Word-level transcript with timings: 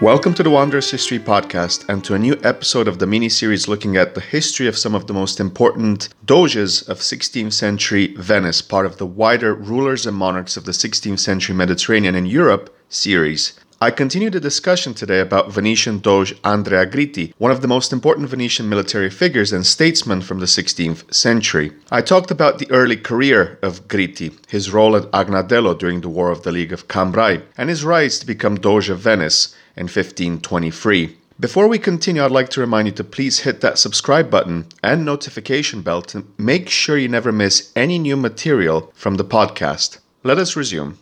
Welcome 0.00 0.32
to 0.36 0.42
the 0.42 0.48
Wanderers 0.48 0.90
History 0.90 1.18
Podcast 1.18 1.86
and 1.90 2.02
to 2.04 2.14
a 2.14 2.18
new 2.18 2.40
episode 2.42 2.88
of 2.88 2.98
the 2.98 3.06
mini 3.06 3.28
series 3.28 3.68
looking 3.68 3.98
at 3.98 4.14
the 4.14 4.22
history 4.22 4.66
of 4.66 4.78
some 4.78 4.94
of 4.94 5.06
the 5.06 5.12
most 5.12 5.38
important 5.38 6.08
doges 6.24 6.80
of 6.88 7.00
16th 7.00 7.52
century 7.52 8.14
Venice, 8.16 8.62
part 8.62 8.86
of 8.86 8.96
the 8.96 9.04
wider 9.04 9.54
Rulers 9.54 10.06
and 10.06 10.16
Monarchs 10.16 10.56
of 10.56 10.64
the 10.64 10.72
16th 10.72 11.18
century 11.18 11.54
Mediterranean 11.54 12.14
and 12.14 12.26
Europe 12.26 12.74
series. 12.88 13.60
I 13.82 13.90
continue 13.90 14.28
the 14.28 14.40
discussion 14.40 14.92
today 14.92 15.20
about 15.20 15.50
Venetian 15.50 16.00
Doge 16.00 16.34
Andrea 16.44 16.84
Gritti, 16.84 17.32
one 17.38 17.50
of 17.50 17.62
the 17.62 17.66
most 17.66 17.94
important 17.94 18.28
Venetian 18.28 18.68
military 18.68 19.08
figures 19.08 19.54
and 19.54 19.64
statesmen 19.64 20.20
from 20.20 20.38
the 20.38 20.44
16th 20.44 21.14
century. 21.14 21.72
I 21.90 22.02
talked 22.02 22.30
about 22.30 22.58
the 22.58 22.70
early 22.70 22.98
career 22.98 23.58
of 23.62 23.88
Gritti, 23.88 24.36
his 24.50 24.70
role 24.70 24.96
at 24.96 25.10
Agnadello 25.12 25.78
during 25.78 26.02
the 26.02 26.10
War 26.10 26.30
of 26.30 26.42
the 26.42 26.52
League 26.52 26.74
of 26.74 26.88
Cambrai, 26.88 27.40
and 27.56 27.70
his 27.70 27.82
rise 27.82 28.18
to 28.18 28.26
become 28.26 28.60
Doge 28.60 28.90
of 28.90 28.98
Venice 28.98 29.56
in 29.74 29.84
1523. 29.84 31.16
Before 31.40 31.66
we 31.66 31.78
continue, 31.78 32.22
I'd 32.22 32.30
like 32.30 32.50
to 32.50 32.60
remind 32.60 32.88
you 32.88 32.92
to 32.92 33.02
please 33.02 33.40
hit 33.40 33.62
that 33.62 33.78
subscribe 33.78 34.30
button 34.30 34.66
and 34.82 35.06
notification 35.06 35.80
bell 35.80 36.02
to 36.02 36.26
make 36.36 36.68
sure 36.68 36.98
you 36.98 37.08
never 37.08 37.32
miss 37.32 37.72
any 37.74 37.98
new 37.98 38.18
material 38.18 38.92
from 38.94 39.14
the 39.14 39.24
podcast. 39.24 40.00
Let 40.22 40.36
us 40.36 40.54
resume. 40.54 40.98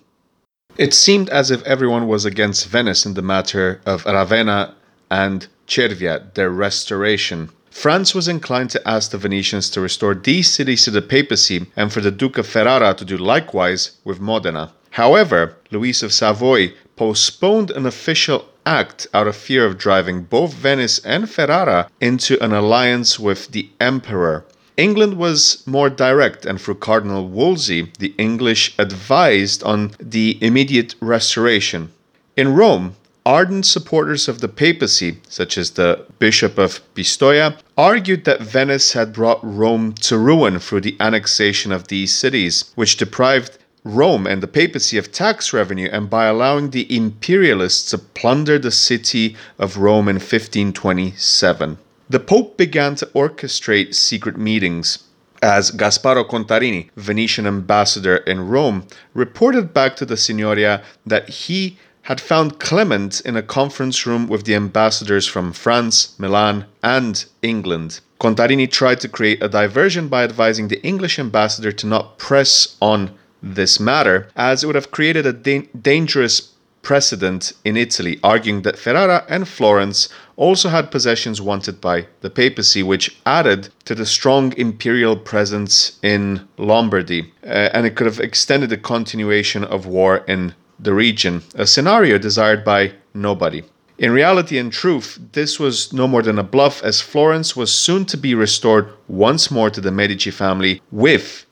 It 0.78 0.94
seemed 0.94 1.28
as 1.30 1.50
if 1.50 1.64
everyone 1.64 2.06
was 2.06 2.24
against 2.24 2.68
Venice 2.68 3.04
in 3.04 3.14
the 3.14 3.22
matter 3.22 3.80
of 3.84 4.06
Ravenna 4.06 4.76
and 5.10 5.48
Cervia, 5.66 6.32
their 6.34 6.50
restoration. 6.50 7.50
France 7.68 8.14
was 8.14 8.28
inclined 8.28 8.70
to 8.70 8.88
ask 8.88 9.10
the 9.10 9.18
Venetians 9.18 9.70
to 9.70 9.80
restore 9.80 10.14
these 10.14 10.48
cities 10.48 10.84
to 10.84 10.92
the 10.92 11.02
papacy 11.02 11.66
and 11.74 11.92
for 11.92 12.00
the 12.00 12.12
Duke 12.12 12.38
of 12.38 12.46
Ferrara 12.46 12.94
to 12.94 13.04
do 13.04 13.18
likewise 13.18 13.98
with 14.04 14.20
Modena. 14.20 14.72
However, 14.90 15.56
Louis 15.72 16.00
of 16.04 16.12
Savoy 16.12 16.74
postponed 16.94 17.72
an 17.72 17.84
official 17.84 18.44
act 18.64 19.08
out 19.12 19.26
of 19.26 19.34
fear 19.34 19.66
of 19.66 19.78
driving 19.78 20.22
both 20.22 20.54
Venice 20.54 21.00
and 21.00 21.28
Ferrara 21.28 21.90
into 22.00 22.40
an 22.40 22.52
alliance 22.52 23.18
with 23.18 23.50
the 23.50 23.68
emperor. 23.80 24.44
England 24.78 25.18
was 25.18 25.64
more 25.66 25.90
direct, 25.90 26.46
and 26.46 26.60
through 26.60 26.76
Cardinal 26.76 27.26
Wolsey, 27.26 27.90
the 27.98 28.14
English 28.16 28.76
advised 28.78 29.60
on 29.64 29.90
the 29.98 30.38
immediate 30.40 30.94
restoration. 31.00 31.90
In 32.36 32.54
Rome, 32.54 32.94
ardent 33.26 33.66
supporters 33.66 34.28
of 34.28 34.40
the 34.40 34.46
papacy, 34.46 35.18
such 35.28 35.58
as 35.58 35.72
the 35.72 36.06
Bishop 36.20 36.58
of 36.58 36.80
Pistoia, 36.94 37.56
argued 37.76 38.24
that 38.24 38.40
Venice 38.40 38.92
had 38.92 39.12
brought 39.12 39.40
Rome 39.42 39.94
to 39.94 40.16
ruin 40.16 40.60
through 40.60 40.82
the 40.82 40.96
annexation 41.00 41.72
of 41.72 41.88
these 41.88 42.14
cities, 42.14 42.70
which 42.76 42.96
deprived 42.96 43.58
Rome 43.82 44.28
and 44.28 44.40
the 44.40 44.46
papacy 44.46 44.96
of 44.96 45.10
tax 45.10 45.52
revenue 45.52 45.88
and 45.90 46.08
by 46.08 46.26
allowing 46.26 46.70
the 46.70 46.86
imperialists 46.94 47.90
to 47.90 47.98
plunder 47.98 48.60
the 48.60 48.70
city 48.70 49.34
of 49.58 49.76
Rome 49.76 50.08
in 50.08 50.16
1527. 50.16 51.78
The 52.10 52.20
Pope 52.20 52.56
began 52.56 52.94
to 52.96 53.06
orchestrate 53.14 53.94
secret 53.94 54.38
meetings. 54.38 55.04
As 55.42 55.70
Gasparo 55.70 56.26
Contarini, 56.26 56.88
Venetian 56.96 57.46
ambassador 57.46 58.16
in 58.16 58.48
Rome, 58.48 58.86
reported 59.12 59.74
back 59.74 59.94
to 59.96 60.06
the 60.06 60.16
Signoria 60.16 60.82
that 61.04 61.28
he 61.28 61.76
had 62.02 62.18
found 62.18 62.58
Clement 62.58 63.20
in 63.20 63.36
a 63.36 63.42
conference 63.42 64.06
room 64.06 64.26
with 64.26 64.44
the 64.44 64.54
ambassadors 64.54 65.26
from 65.26 65.52
France, 65.52 66.18
Milan, 66.18 66.64
and 66.82 67.26
England. 67.42 68.00
Contarini 68.18 68.70
tried 68.70 69.00
to 69.00 69.08
create 69.08 69.42
a 69.42 69.48
diversion 69.48 70.08
by 70.08 70.24
advising 70.24 70.68
the 70.68 70.82
English 70.82 71.18
ambassador 71.18 71.72
to 71.72 71.86
not 71.86 72.16
press 72.16 72.78
on 72.80 73.10
this 73.42 73.78
matter, 73.78 74.28
as 74.34 74.64
it 74.64 74.66
would 74.66 74.76
have 74.76 74.90
created 74.90 75.26
a 75.26 75.32
da- 75.34 75.68
dangerous 75.78 76.54
precedent 76.88 77.52
in 77.64 77.76
Italy, 77.76 78.18
arguing 78.22 78.62
that 78.62 78.78
Ferrara 78.78 79.22
and 79.28 79.46
Florence 79.46 80.08
also 80.36 80.70
had 80.70 80.90
possessions 80.90 81.38
wanted 81.38 81.82
by 81.82 82.06
the 82.22 82.30
papacy, 82.30 82.82
which 82.82 83.14
added 83.26 83.68
to 83.84 83.94
the 83.94 84.06
strong 84.06 84.54
imperial 84.56 85.14
presence 85.14 85.98
in 86.02 86.48
Lombardy, 86.56 87.30
uh, 87.44 87.74
and 87.74 87.84
it 87.84 87.94
could 87.94 88.06
have 88.06 88.20
extended 88.20 88.70
the 88.70 88.78
continuation 88.78 89.64
of 89.64 89.84
war 89.84 90.24
in 90.26 90.54
the 90.80 90.94
region, 90.94 91.42
a 91.54 91.66
scenario 91.66 92.16
desired 92.16 92.64
by 92.64 92.92
nobody. 93.12 93.62
In 93.98 94.10
reality 94.10 94.56
and 94.56 94.72
truth, 94.72 95.18
this 95.32 95.60
was 95.60 95.92
no 95.92 96.08
more 96.08 96.22
than 96.22 96.38
a 96.38 96.50
bluff, 96.54 96.82
as 96.82 97.02
Florence 97.02 97.54
was 97.54 97.70
soon 97.70 98.06
to 98.06 98.16
be 98.16 98.34
restored 98.34 98.86
once 99.08 99.50
more 99.50 99.68
to 99.68 99.82
the 99.82 99.92
Medici 99.92 100.30
family 100.30 100.80
with 100.90 101.44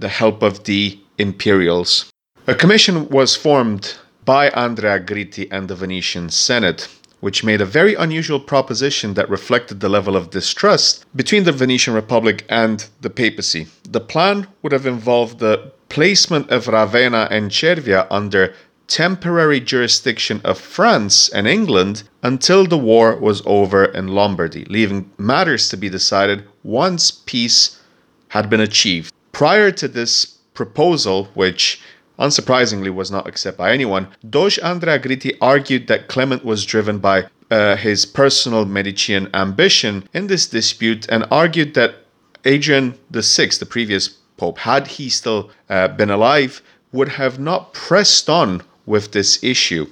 the 0.00 0.08
help 0.08 0.42
of 0.42 0.64
the 0.64 0.98
imperials. 1.18 2.10
A 2.48 2.54
commission 2.54 3.08
was 3.08 3.36
formed 3.36 3.96
by 4.26 4.50
Andrea 4.50 4.98
Gritti 4.98 5.48
and 5.50 5.68
the 5.68 5.76
Venetian 5.76 6.28
Senate, 6.28 6.88
which 7.20 7.44
made 7.44 7.60
a 7.60 7.64
very 7.64 7.94
unusual 7.94 8.40
proposition 8.40 9.14
that 9.14 9.30
reflected 9.30 9.80
the 9.80 9.88
level 9.88 10.16
of 10.16 10.30
distrust 10.30 11.06
between 11.14 11.44
the 11.44 11.52
Venetian 11.52 11.94
Republic 11.94 12.44
and 12.48 12.88
the 13.00 13.08
papacy. 13.08 13.68
The 13.88 14.00
plan 14.00 14.48
would 14.60 14.72
have 14.72 14.84
involved 14.84 15.38
the 15.38 15.72
placement 15.88 16.50
of 16.50 16.66
Ravenna 16.66 17.28
and 17.30 17.50
Cervia 17.50 18.06
under 18.10 18.52
temporary 18.88 19.60
jurisdiction 19.60 20.40
of 20.44 20.58
France 20.58 21.28
and 21.28 21.46
England 21.46 22.02
until 22.22 22.66
the 22.66 22.78
war 22.78 23.16
was 23.16 23.42
over 23.46 23.84
in 23.84 24.08
Lombardy, 24.08 24.64
leaving 24.64 25.10
matters 25.18 25.68
to 25.68 25.76
be 25.76 25.88
decided 25.88 26.44
once 26.64 27.10
peace 27.10 27.80
had 28.28 28.50
been 28.50 28.60
achieved. 28.60 29.14
Prior 29.30 29.70
to 29.70 29.86
this 29.86 30.26
proposal, 30.54 31.26
which 31.34 31.80
unsurprisingly 32.18 32.92
was 32.92 33.10
not 33.10 33.26
accepted 33.26 33.58
by 33.58 33.72
anyone, 33.72 34.08
Doge 34.28 34.58
Andrea 34.60 34.98
Gritti 34.98 35.36
argued 35.40 35.86
that 35.86 36.08
Clement 36.08 36.44
was 36.44 36.64
driven 36.64 36.98
by 36.98 37.26
uh, 37.50 37.76
his 37.76 38.06
personal 38.06 38.64
Medician 38.64 39.28
ambition 39.34 40.08
in 40.12 40.26
this 40.26 40.46
dispute 40.46 41.06
and 41.08 41.24
argued 41.30 41.74
that 41.74 41.96
Adrian 42.44 42.94
VI, 43.10 43.50
the 43.58 43.66
previous 43.68 44.08
pope, 44.36 44.58
had 44.58 44.86
he 44.86 45.08
still 45.08 45.50
uh, 45.68 45.88
been 45.88 46.10
alive, 46.10 46.62
would 46.92 47.08
have 47.08 47.38
not 47.38 47.72
pressed 47.72 48.30
on 48.30 48.62
with 48.86 49.12
this 49.12 49.42
issue. 49.42 49.86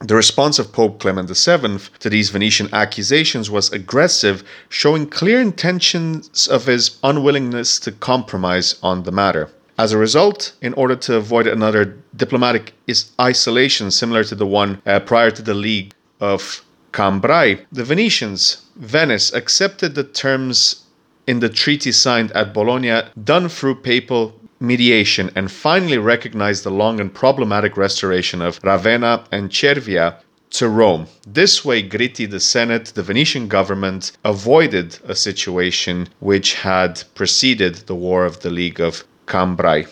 The 0.00 0.14
response 0.14 0.60
of 0.60 0.72
Pope 0.72 1.00
Clement 1.00 1.28
VII 1.28 1.78
to 1.98 2.08
these 2.08 2.30
Venetian 2.30 2.72
accusations 2.72 3.50
was 3.50 3.72
aggressive, 3.72 4.44
showing 4.68 5.08
clear 5.08 5.40
intentions 5.40 6.46
of 6.46 6.66
his 6.66 6.98
unwillingness 7.02 7.80
to 7.80 7.90
compromise 7.90 8.78
on 8.80 9.02
the 9.02 9.10
matter. 9.10 9.50
As 9.78 9.92
a 9.92 9.98
result, 9.98 10.54
in 10.60 10.74
order 10.74 10.96
to 10.96 11.14
avoid 11.14 11.46
another 11.46 11.96
diplomatic 12.16 12.72
isolation 13.20 13.92
similar 13.92 14.24
to 14.24 14.34
the 14.34 14.44
one 14.44 14.82
uh, 14.84 14.98
prior 14.98 15.30
to 15.30 15.40
the 15.40 15.54
League 15.54 15.94
of 16.18 16.64
Cambrai, 16.90 17.60
the 17.70 17.84
Venetians, 17.84 18.62
Venice, 18.74 19.32
accepted 19.32 19.94
the 19.94 20.02
terms 20.02 20.86
in 21.28 21.38
the 21.38 21.48
treaty 21.48 21.92
signed 21.92 22.32
at 22.32 22.52
Bologna, 22.52 23.02
done 23.22 23.48
through 23.48 23.76
papal 23.76 24.34
mediation, 24.58 25.30
and 25.36 25.48
finally 25.48 25.98
recognized 25.98 26.64
the 26.64 26.72
long 26.72 26.98
and 26.98 27.14
problematic 27.14 27.76
restoration 27.76 28.42
of 28.42 28.58
Ravenna 28.64 29.26
and 29.30 29.48
Cervia 29.48 30.16
to 30.50 30.68
Rome. 30.68 31.06
This 31.24 31.64
way, 31.64 31.88
Gritti, 31.88 32.28
the 32.28 32.40
Senate, 32.40 32.86
the 32.96 33.04
Venetian 33.04 33.46
government 33.46 34.10
avoided 34.24 34.98
a 35.04 35.14
situation 35.14 36.08
which 36.18 36.54
had 36.54 37.04
preceded 37.14 37.76
the 37.86 37.94
War 37.94 38.24
of 38.24 38.40
the 38.40 38.50
League 38.50 38.80
of 38.80 39.04
Cambrai. 39.28 39.86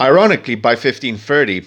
Ironically, 0.00 0.54
by 0.54 0.70
1530, 0.70 1.66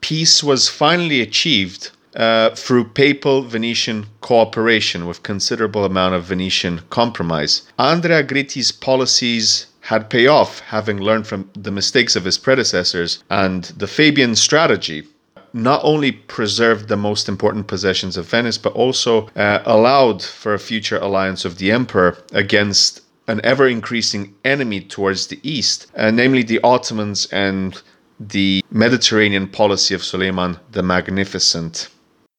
peace 0.00 0.42
was 0.42 0.68
finally 0.68 1.20
achieved 1.20 1.90
uh, 2.14 2.50
through 2.54 2.84
papal 2.84 3.42
Venetian 3.42 4.06
cooperation 4.20 5.06
with 5.06 5.22
considerable 5.22 5.84
amount 5.84 6.14
of 6.14 6.24
Venetian 6.24 6.80
compromise. 6.90 7.62
Andrea 7.78 8.22
Gritti's 8.22 8.72
policies 8.72 9.66
had 9.82 10.10
paid 10.10 10.26
off, 10.26 10.60
having 10.60 10.98
learned 10.98 11.26
from 11.26 11.50
the 11.54 11.70
mistakes 11.70 12.16
of 12.16 12.24
his 12.24 12.38
predecessors, 12.38 13.22
and 13.30 13.64
the 13.76 13.86
Fabian 13.86 14.34
strategy 14.34 15.04
not 15.52 15.80
only 15.82 16.12
preserved 16.12 16.88
the 16.88 16.96
most 16.96 17.28
important 17.28 17.66
possessions 17.66 18.16
of 18.16 18.28
Venice, 18.28 18.58
but 18.58 18.72
also 18.74 19.28
uh, 19.34 19.62
allowed 19.64 20.22
for 20.22 20.54
a 20.54 20.58
future 20.58 20.98
alliance 20.98 21.44
of 21.44 21.58
the 21.58 21.72
emperor 21.72 22.16
against 22.32 23.00
an 23.30 23.40
ever 23.44 23.68
increasing 23.68 24.34
enemy 24.44 24.80
towards 24.80 25.28
the 25.28 25.38
east, 25.42 25.86
uh, 25.96 26.10
namely 26.10 26.42
the 26.42 26.60
Ottomans 26.62 27.26
and 27.32 27.80
the 28.18 28.62
Mediterranean 28.70 29.46
policy 29.46 29.94
of 29.94 30.04
Suleiman 30.04 30.58
the 30.72 30.82
Magnificent. 30.82 31.88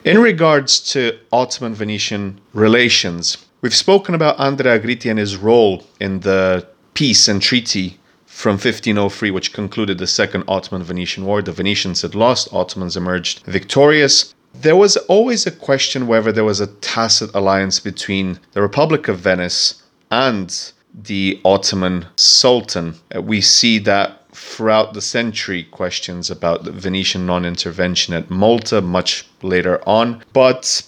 In 0.04 0.20
regards 0.20 0.80
to 0.92 1.18
Ottoman 1.32 1.74
Venetian 1.74 2.42
relations, 2.54 3.38
we've 3.62 3.76
spoken 3.76 4.14
about 4.14 4.40
Andrea 4.40 4.80
Gritti 4.80 5.10
and 5.10 5.20
his 5.20 5.38
role 5.38 5.86
in 6.00 6.20
the 6.20 6.68
peace 6.94 7.28
and 7.28 7.42
treaty 7.42 7.98
from 8.26 8.54
1503, 8.54 9.32
which 9.32 9.54
concluded 9.54 9.98
the 9.98 10.08
Second 10.08 10.44
Ottoman 10.48 10.84
Venetian 10.84 11.26
War. 11.26 11.42
The 11.42 11.52
Venetians 11.52 12.02
had 12.02 12.16
lost, 12.16 12.50
Ottomans 12.52 12.98
emerged 12.98 13.44
victorious. 13.46 14.34
There 14.54 14.76
was 14.76 14.98
always 14.98 15.48
a 15.48 15.52
question 15.52 16.08
whether 16.08 16.32
there 16.32 16.44
was 16.44 16.60
a 16.60 16.68
tacit 16.68 17.30
alliance 17.34 17.80
between 17.80 18.40
the 18.52 18.62
Republic 18.62 19.08
of 19.08 19.20
Venice 19.20 19.82
and 20.12 20.74
the 20.94 21.40
Ottoman 21.46 22.06
Sultan. 22.16 22.96
Uh, 23.16 23.22
we 23.22 23.42
see 23.42 23.80
that 23.80 24.18
throughout 24.34 24.94
the 24.94 25.02
century 25.02 25.64
questions 25.64 26.30
about 26.30 26.64
the 26.64 26.72
Venetian 26.72 27.26
non 27.26 27.46
intervention 27.46 28.14
at 28.14 28.30
Malta 28.30 28.82
much 28.82 29.28
later 29.42 29.82
on. 29.88 30.24
But 30.34 30.84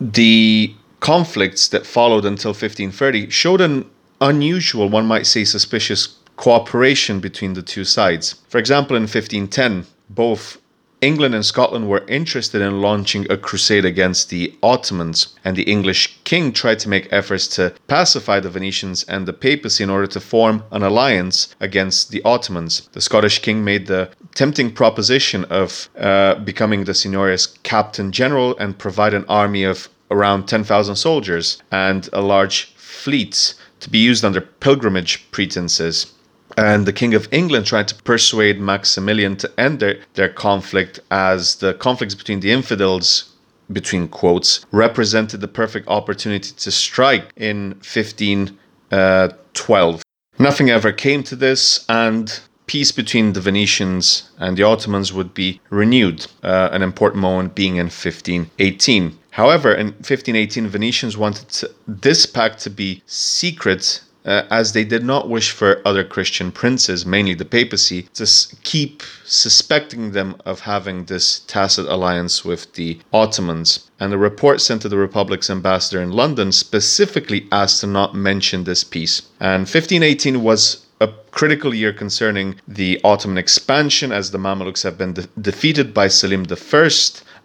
the 0.00 0.74
conflicts 1.00 1.68
that 1.68 1.86
followed 1.86 2.24
until 2.24 2.50
1530 2.50 3.30
showed 3.30 3.60
an 3.60 3.88
unusual, 4.20 4.88
one 4.88 5.06
might 5.06 5.26
say 5.26 5.44
suspicious, 5.44 6.18
cooperation 6.36 7.20
between 7.20 7.52
the 7.54 7.62
two 7.62 7.84
sides. 7.84 8.36
For 8.48 8.58
example, 8.58 8.96
in 8.96 9.02
1510, 9.02 9.86
both 10.10 10.58
England 11.04 11.34
and 11.34 11.44
Scotland 11.44 11.86
were 11.86 12.02
interested 12.08 12.62
in 12.62 12.80
launching 12.80 13.30
a 13.30 13.36
crusade 13.36 13.84
against 13.84 14.30
the 14.30 14.54
Ottomans, 14.62 15.34
and 15.44 15.54
the 15.54 15.64
English 15.64 16.18
king 16.24 16.50
tried 16.50 16.78
to 16.78 16.88
make 16.88 17.12
efforts 17.12 17.46
to 17.46 17.74
pacify 17.88 18.40
the 18.40 18.48
Venetians 18.48 19.04
and 19.04 19.26
the 19.26 19.34
papacy 19.34 19.84
in 19.84 19.90
order 19.90 20.06
to 20.06 20.18
form 20.18 20.64
an 20.72 20.82
alliance 20.82 21.54
against 21.60 22.10
the 22.10 22.22
Ottomans. 22.24 22.88
The 22.92 23.02
Scottish 23.02 23.40
king 23.40 23.62
made 23.62 23.86
the 23.86 24.08
tempting 24.34 24.72
proposition 24.72 25.44
of 25.50 25.90
uh, 25.98 26.36
becoming 26.36 26.84
the 26.84 26.94
Signoria's 26.94 27.48
captain 27.64 28.10
general 28.10 28.56
and 28.56 28.78
provide 28.78 29.12
an 29.12 29.26
army 29.28 29.64
of 29.64 29.90
around 30.10 30.46
10,000 30.46 30.96
soldiers 30.96 31.62
and 31.70 32.08
a 32.14 32.22
large 32.22 32.72
fleet 32.76 33.54
to 33.80 33.90
be 33.90 33.98
used 33.98 34.24
under 34.24 34.40
pilgrimage 34.40 35.30
pretenses. 35.32 36.13
And 36.56 36.86
the 36.86 36.92
King 36.92 37.14
of 37.14 37.26
England 37.32 37.66
tried 37.66 37.88
to 37.88 37.96
persuade 38.02 38.60
Maximilian 38.60 39.34
to 39.36 39.50
end 39.58 39.80
their, 39.80 39.96
their 40.14 40.28
conflict 40.28 41.00
as 41.10 41.56
the 41.56 41.74
conflicts 41.74 42.14
between 42.14 42.38
the 42.40 42.52
infidels, 42.52 43.32
between 43.72 44.08
quotes, 44.08 44.64
represented 44.70 45.40
the 45.40 45.48
perfect 45.48 45.88
opportunity 45.88 46.52
to 46.52 46.70
strike 46.70 47.32
in 47.36 47.70
1512. 47.82 50.02
Nothing 50.38 50.70
ever 50.70 50.92
came 50.92 51.22
to 51.24 51.36
this, 51.36 51.84
and 51.88 52.40
peace 52.66 52.92
between 52.92 53.34
the 53.34 53.40
Venetians 53.40 54.30
and 54.38 54.56
the 54.56 54.62
Ottomans 54.62 55.12
would 55.12 55.34
be 55.34 55.60
renewed, 55.70 56.26
uh, 56.42 56.70
an 56.72 56.82
important 56.82 57.20
moment 57.20 57.54
being 57.54 57.76
in 57.76 57.86
1518. 57.86 59.18
However, 59.30 59.74
in 59.74 59.88
1518, 59.88 60.68
Venetians 60.68 61.16
wanted 61.16 61.48
to, 61.50 61.70
this 61.86 62.26
pact 62.26 62.58
to 62.60 62.70
be 62.70 63.02
secret 63.06 64.00
uh, 64.24 64.42
as 64.50 64.72
they 64.72 64.84
did 64.84 65.04
not 65.04 65.28
wish 65.28 65.50
for 65.50 65.80
other 65.84 66.04
Christian 66.04 66.50
princes, 66.50 67.04
mainly 67.04 67.34
the 67.34 67.44
papacy, 67.44 68.02
to 68.14 68.26
keep 68.62 69.02
suspecting 69.24 70.12
them 70.12 70.36
of 70.46 70.60
having 70.60 71.04
this 71.04 71.40
tacit 71.40 71.86
alliance 71.86 72.44
with 72.44 72.72
the 72.74 72.98
Ottomans. 73.12 73.90
And 74.00 74.12
a 74.12 74.18
report 74.18 74.60
sent 74.60 74.82
to 74.82 74.88
the 74.88 74.96
Republic's 74.96 75.50
ambassador 75.50 76.00
in 76.00 76.10
London 76.10 76.52
specifically 76.52 77.46
asked 77.52 77.80
to 77.80 77.86
not 77.86 78.14
mention 78.14 78.64
this 78.64 78.84
peace. 78.84 79.22
And 79.40 79.60
1518 79.60 80.42
was 80.42 80.86
a 81.00 81.08
critical 81.30 81.74
year 81.74 81.92
concerning 81.92 82.54
the 82.66 83.00
Ottoman 83.04 83.38
expansion, 83.38 84.12
as 84.12 84.30
the 84.30 84.38
Mamluks 84.38 84.82
have 84.84 84.96
been 84.96 85.12
de- 85.12 85.26
defeated 85.40 85.92
by 85.92 86.08
Selim 86.08 86.46
I, 86.50 86.90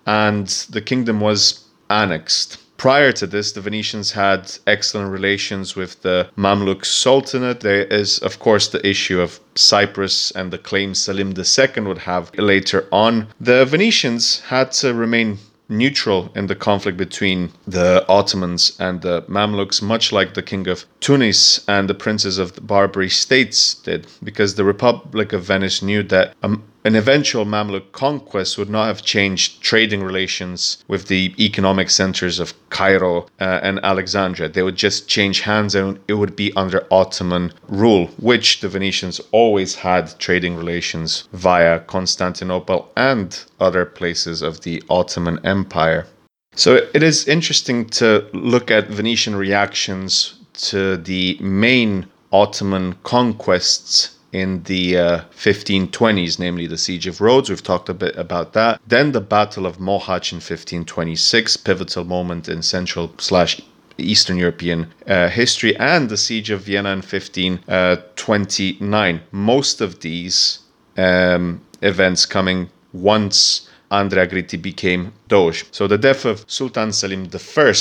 and 0.06 0.48
the 0.70 0.82
kingdom 0.82 1.20
was 1.20 1.66
annexed. 1.90 2.58
Prior 2.80 3.12
to 3.12 3.28
this, 3.28 3.52
the 3.52 3.60
Venetians 3.60 4.14
had 4.14 4.50
excellent 4.66 5.12
relations 5.12 5.76
with 5.76 6.02
the 6.02 6.30
Mamluk 6.38 6.86
Sultanate. 6.86 7.60
There 7.60 7.84
is, 7.84 8.20
of 8.20 8.40
course, 8.40 8.70
the 8.70 8.86
issue 8.88 9.20
of 9.20 9.42
Cyprus 9.56 10.32
and 10.32 10.50
the 10.50 10.58
claim 10.58 10.96
Selim 10.96 11.34
II 11.38 11.84
would 11.84 11.98
have 11.98 12.34
later 12.40 12.88
on. 12.90 13.28
The 13.42 13.66
Venetians 13.66 14.40
had 14.40 14.72
to 14.80 14.94
remain 14.94 15.40
neutral 15.68 16.32
in 16.36 16.48
the 16.48 16.56
conflict 16.56 16.98
between 16.98 17.52
the 17.68 18.06
Ottomans 18.08 18.78
and 18.80 19.02
the 19.02 19.24
Mamluks, 19.24 19.82
much 19.82 20.14
like 20.14 20.34
the 20.34 20.42
king 20.42 20.66
of 20.70 20.86
Tunis 21.02 21.64
and 21.68 21.90
the 21.90 21.94
princes 21.94 22.38
of 22.38 22.54
the 22.54 22.62
Barbary 22.62 23.10
states 23.10 23.74
did, 23.74 24.08
because 24.24 24.56
the 24.56 24.64
Republic 24.64 25.34
of 25.34 25.44
Venice 25.44 25.82
knew 25.82 26.02
that 26.04 26.34
um, 26.44 26.64
an 26.86 26.96
eventual 26.96 27.46
Mamluk 27.46 27.92
conquest 27.92 28.58
would 28.58 28.70
not 28.70 28.88
have 28.88 29.02
changed 29.04 29.62
trading 29.62 30.02
relations 30.02 30.84
with 30.88 31.08
the 31.08 31.34
economic 31.38 31.90
centers 31.90 32.40
of 32.40 32.54
Cairo 32.70 33.28
uh, 33.40 33.60
and 33.62 33.80
Alexandria. 33.84 34.48
They 34.48 34.64
would 34.64 34.78
just 34.78 35.08
change 35.08 35.42
hands 35.42 35.76
and 35.76 36.00
it 36.08 36.14
would 36.14 36.36
be 36.36 36.54
under 36.56 36.88
Ottoman 36.90 37.52
rule, 37.68 38.08
which 38.18 38.62
the 38.62 38.70
Venetians 38.70 39.20
always 39.32 39.76
had 39.76 40.18
trading 40.20 40.56
relations 40.56 41.28
via 41.34 41.80
Constantinople 41.82 42.92
and 42.96 43.44
other 43.60 43.86
places 43.86 44.42
of 44.42 44.62
the 44.62 44.82
Ottoman 44.90 45.40
Empire. 45.46 46.08
So 46.56 46.88
it 46.94 47.04
is 47.04 47.28
interesting 47.28 47.86
to 48.02 48.26
look 48.34 48.72
at 48.72 48.88
Venetian 48.88 49.36
reactions 49.36 50.36
to 50.54 50.98
the 50.98 51.38
main 51.40 52.08
Ottoman 52.32 52.96
conquests 53.04 54.19
in 54.32 54.64
the 54.64 54.98
uh, 54.98 55.22
1520s, 55.36 56.40
namely 56.40 56.68
the 56.68 56.78
Siege 56.78 57.08
of 57.08 57.20
Rhodes. 57.22 57.50
We've 57.50 57.64
talked 57.64 57.90
a 57.90 57.94
bit 57.94 58.16
about 58.16 58.54
that. 58.54 58.80
Then 58.88 59.12
the 59.12 59.20
Battle 59.22 59.66
of 59.66 59.78
Mohacs 59.78 60.32
in 60.32 60.38
1526, 60.38 61.58
pivotal 61.58 62.04
moment 62.04 62.48
in 62.48 62.62
Central 62.62 63.12
slash 63.18 63.60
Eastern 63.98 64.38
European 64.38 64.94
uh, 65.08 65.30
history, 65.30 65.76
and 65.78 66.10
the 66.10 66.18
Siege 66.18 66.52
of 66.52 66.62
Vienna 66.62 66.92
in 66.92 67.00
1529. 67.00 69.22
Most 69.32 69.82
of 69.82 70.02
these 70.02 70.60
um, 70.98 71.62
events 71.82 72.26
coming 72.26 72.70
once 72.94 73.68
Andrea 73.92 74.28
Gritti 74.28 74.62
became 74.62 75.14
Doge. 75.28 75.66
So 75.72 75.88
the 75.88 75.98
death 75.98 76.26
of 76.26 76.46
Sultan 76.48 76.92
Selim 76.92 77.30
I 77.34 77.74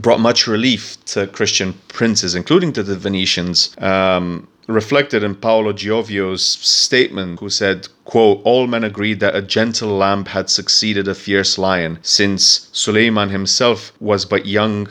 brought 0.00 0.20
much 0.20 0.46
relief 0.46 1.02
to 1.06 1.26
Christian 1.26 1.72
princes, 1.88 2.34
including 2.34 2.72
to 2.74 2.82
the 2.82 2.96
Venetians. 2.96 3.74
Um, 3.78 4.46
reflected 4.66 5.22
in 5.22 5.34
Paolo 5.34 5.72
Giovio's 5.72 6.44
statement, 6.44 7.40
who 7.40 7.50
said, 7.50 7.88
quote, 8.04 8.40
All 8.44 8.66
men 8.66 8.84
agreed 8.84 9.20
that 9.20 9.36
a 9.36 9.42
gentle 9.42 9.96
lamb 9.96 10.24
had 10.26 10.50
succeeded 10.50 11.08
a 11.08 11.14
fierce 11.14 11.58
lion, 11.58 11.98
since 12.02 12.68
Suleiman 12.72 13.30
himself 13.30 13.92
was 14.00 14.24
but 14.24 14.46
young 14.46 14.88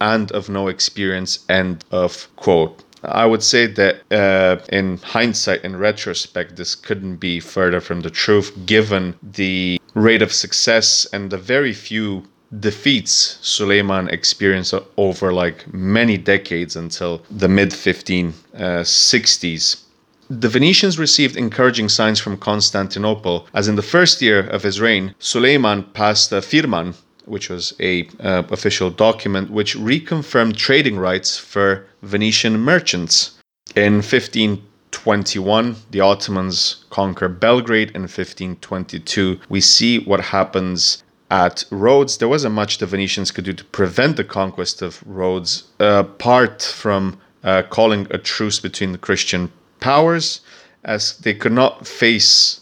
and 0.00 0.30
of 0.32 0.48
no 0.48 0.68
experience, 0.68 1.44
end 1.48 1.84
of 1.90 2.28
quote. 2.36 2.82
I 3.04 3.26
would 3.26 3.42
say 3.42 3.66
that 3.66 4.02
uh, 4.10 4.64
in 4.72 4.98
hindsight, 4.98 5.64
in 5.64 5.76
retrospect, 5.76 6.56
this 6.56 6.74
couldn't 6.74 7.16
be 7.16 7.40
further 7.40 7.80
from 7.80 8.00
the 8.00 8.10
truth 8.10 8.52
given 8.66 9.14
the 9.22 9.80
rate 9.94 10.22
of 10.22 10.32
success 10.32 11.06
and 11.12 11.30
the 11.30 11.38
very 11.38 11.72
few 11.72 12.24
defeats 12.60 13.38
Suleiman 13.42 14.08
experienced 14.08 14.74
over 14.96 15.32
like 15.32 15.72
many 15.72 16.16
decades 16.16 16.76
until 16.76 17.22
the 17.30 17.48
mid 17.48 17.70
1560s. 17.70 19.82
The 20.28 20.48
Venetians 20.48 20.98
received 20.98 21.36
encouraging 21.36 21.88
signs 21.88 22.18
from 22.18 22.36
Constantinople, 22.36 23.46
as 23.54 23.68
in 23.68 23.76
the 23.76 23.82
first 23.82 24.20
year 24.20 24.40
of 24.40 24.64
his 24.64 24.80
reign, 24.80 25.14
Suleiman 25.20 25.84
passed 25.84 26.32
a 26.32 26.40
Firman, 26.40 26.96
which 27.26 27.48
was 27.48 27.74
a 27.78 28.08
uh, 28.20 28.42
official 28.50 28.90
document 28.90 29.50
which 29.50 29.76
reconfirmed 29.76 30.56
trading 30.56 30.98
rights 30.98 31.38
for 31.38 31.86
Venetian 32.02 32.58
merchants. 32.58 33.38
In 33.76 33.96
1521, 33.96 35.76
the 35.90 36.00
Ottomans 36.00 36.84
conquer 36.90 37.28
Belgrade. 37.28 37.90
In 37.90 38.02
1522, 38.02 39.40
we 39.48 39.60
see 39.60 40.00
what 40.00 40.20
happens 40.20 41.04
at 41.30 41.64
Rhodes, 41.70 42.18
there 42.18 42.28
wasn't 42.28 42.54
much 42.54 42.78
the 42.78 42.86
Venetians 42.86 43.30
could 43.30 43.44
do 43.44 43.52
to 43.52 43.64
prevent 43.64 44.16
the 44.16 44.24
conquest 44.24 44.82
of 44.82 45.02
Rhodes, 45.06 45.64
uh, 45.80 46.04
apart 46.06 46.62
from 46.62 47.18
uh, 47.42 47.62
calling 47.62 48.06
a 48.10 48.18
truce 48.18 48.60
between 48.60 48.92
the 48.92 48.98
Christian 48.98 49.50
powers, 49.80 50.40
as 50.84 51.18
they 51.18 51.34
could 51.34 51.52
not 51.52 51.86
face 51.86 52.60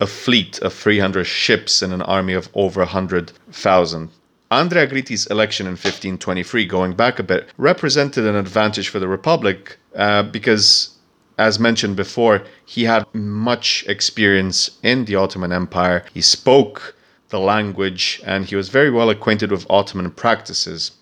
a 0.00 0.06
fleet 0.06 0.58
of 0.60 0.72
300 0.72 1.24
ships 1.24 1.80
and 1.80 1.92
an 1.92 2.02
army 2.02 2.32
of 2.32 2.48
over 2.54 2.80
100,000. 2.80 4.10
Andrea 4.50 4.86
Gritti's 4.86 5.26
election 5.28 5.66
in 5.66 5.72
1523, 5.72 6.66
going 6.66 6.94
back 6.94 7.18
a 7.18 7.22
bit, 7.22 7.48
represented 7.56 8.26
an 8.26 8.34
advantage 8.34 8.88
for 8.88 8.98
the 8.98 9.08
Republic 9.08 9.78
uh, 9.96 10.24
because, 10.24 10.96
as 11.38 11.58
mentioned 11.58 11.96
before, 11.96 12.42
he 12.66 12.84
had 12.84 13.06
much 13.14 13.84
experience 13.86 14.78
in 14.82 15.04
the 15.06 15.14
Ottoman 15.14 15.52
Empire. 15.52 16.04
He 16.12 16.20
spoke 16.20 16.94
the 17.32 17.40
language, 17.40 18.22
and 18.24 18.44
he 18.44 18.54
was 18.54 18.68
very 18.68 18.90
well 18.90 19.10
acquainted 19.10 19.50
with 19.50 19.66
Ottoman 19.68 20.12
practices. 20.12 20.92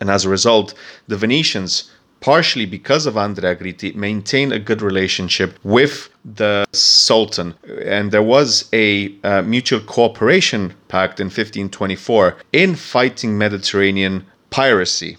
And 0.00 0.10
as 0.10 0.24
a 0.26 0.28
result, 0.28 0.74
the 1.06 1.16
Venetians, 1.16 1.90
partially 2.20 2.66
because 2.66 3.06
of 3.06 3.16
Andrea 3.16 3.56
Gritti, 3.56 3.94
maintained 3.94 4.52
a 4.52 4.58
good 4.58 4.82
relationship 4.82 5.58
with 5.62 6.10
the 6.24 6.66
Sultan. 6.72 7.54
And 7.84 8.10
there 8.10 8.28
was 8.36 8.68
a 8.72 9.14
uh, 9.22 9.42
mutual 9.42 9.80
cooperation 9.80 10.74
pact 10.88 11.20
in 11.20 11.26
1524 11.26 12.36
in 12.52 12.74
fighting 12.74 13.38
Mediterranean 13.38 14.26
piracy. 14.50 15.16